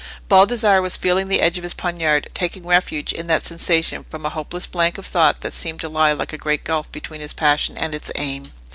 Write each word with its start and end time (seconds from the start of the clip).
Baldassarre 0.29 0.81
was 0.81 0.97
feeling 0.97 1.27
the 1.27 1.41
edge 1.41 1.59
of 1.59 1.63
his 1.63 1.75
poniard, 1.75 2.27
taking 2.33 2.65
refuge 2.65 3.13
in 3.13 3.27
that 3.27 3.45
sensation 3.45 4.03
from 4.09 4.25
a 4.25 4.31
hopeless 4.31 4.65
blank 4.65 4.97
of 4.97 5.05
thought 5.05 5.41
that 5.41 5.53
seemed 5.53 5.79
to 5.81 5.89
lie 5.89 6.11
like 6.11 6.33
a 6.33 6.39
great 6.39 6.63
gulf 6.63 6.91
between 6.91 7.21
his 7.21 7.33
passion 7.33 7.77
and 7.77 7.93
its 7.93 8.11
aim. 8.15 8.51